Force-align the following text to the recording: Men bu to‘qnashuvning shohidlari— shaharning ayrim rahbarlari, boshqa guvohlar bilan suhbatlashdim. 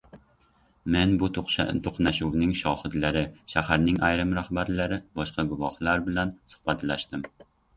Men 0.95 1.11
bu 1.23 1.27
to‘qnashuvning 1.37 2.55
shohidlari— 2.61 3.23
shaharning 3.55 4.01
ayrim 4.09 4.33
rahbarlari, 4.41 4.99
boshqa 5.21 5.47
guvohlar 5.53 6.05
bilan 6.09 6.37
suhbatlashdim. 6.57 7.29